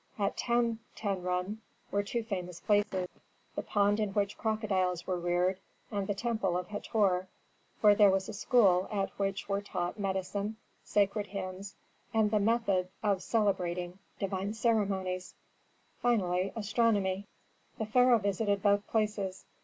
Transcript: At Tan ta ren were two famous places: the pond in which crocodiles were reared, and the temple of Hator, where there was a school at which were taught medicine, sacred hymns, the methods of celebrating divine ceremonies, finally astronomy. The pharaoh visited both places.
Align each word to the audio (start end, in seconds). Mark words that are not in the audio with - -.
At 0.17 0.35
Tan 0.35 0.79
ta 0.95 1.13
ren 1.13 1.61
were 1.91 2.01
two 2.01 2.23
famous 2.23 2.59
places: 2.59 3.07
the 3.55 3.61
pond 3.61 3.99
in 3.99 4.13
which 4.15 4.35
crocodiles 4.35 5.05
were 5.05 5.19
reared, 5.19 5.59
and 5.91 6.07
the 6.07 6.15
temple 6.15 6.57
of 6.57 6.69
Hator, 6.69 7.27
where 7.81 7.93
there 7.93 8.09
was 8.09 8.27
a 8.27 8.33
school 8.33 8.87
at 8.91 9.11
which 9.19 9.47
were 9.47 9.61
taught 9.61 9.99
medicine, 9.99 10.55
sacred 10.83 11.27
hymns, 11.27 11.75
the 12.15 12.39
methods 12.39 12.89
of 13.03 13.21
celebrating 13.21 13.99
divine 14.17 14.55
ceremonies, 14.55 15.35
finally 16.01 16.51
astronomy. 16.55 17.27
The 17.77 17.85
pharaoh 17.85 18.17
visited 18.17 18.63
both 18.63 18.87
places. 18.87 19.45